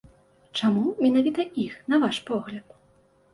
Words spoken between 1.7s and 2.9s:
на ваш погляд?